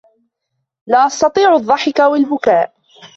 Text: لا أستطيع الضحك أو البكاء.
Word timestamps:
لا 0.87 1.07
أستطيع 1.07 1.55
الضحك 1.55 1.99
أو 1.99 2.15
البكاء. 2.15 2.73